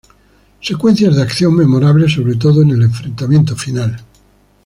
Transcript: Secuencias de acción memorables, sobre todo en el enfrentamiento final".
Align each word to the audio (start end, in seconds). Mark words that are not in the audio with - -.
Secuencias 0.63 1.15
de 1.15 1.21
acción 1.21 1.53
memorables, 1.55 2.13
sobre 2.13 2.33
todo 2.33 2.63
en 2.63 2.71
el 2.71 2.81
enfrentamiento 2.81 3.55
final". 3.55 4.03